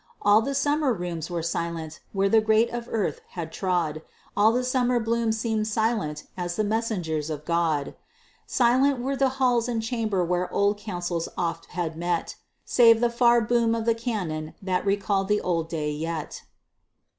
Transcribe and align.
All 0.23 0.41
the 0.41 0.55
summer 0.55 0.91
rooms 0.93 1.29
were 1.29 1.43
silent, 1.43 1.99
where 2.11 2.27
the 2.27 2.41
great 2.41 2.71
of 2.71 2.89
earth 2.89 3.21
had 3.37 3.51
trod, 3.53 4.01
All 4.35 4.51
the 4.51 4.63
summer 4.63 4.99
blooms 4.99 5.37
seemed 5.37 5.67
silent 5.67 6.23
as 6.35 6.55
the 6.55 6.63
messengers 6.63 7.29
of 7.29 7.45
God; 7.45 7.93
Silent 8.47 8.97
were 8.97 9.15
the 9.15 9.29
hall 9.37 9.63
and 9.67 9.79
chamber 9.79 10.25
where 10.25 10.51
old 10.51 10.79
councils 10.79 11.29
oft 11.37 11.67
had 11.67 11.95
met, 11.95 12.35
Save 12.65 12.99
the 12.99 13.11
far 13.11 13.41
boom 13.41 13.75
of 13.75 13.85
the 13.85 13.93
cannon 13.93 14.55
that 14.59 14.87
recalled 14.87 15.27
the 15.27 15.39
old 15.39 15.69
day 15.69 15.91
yet. 15.91 16.45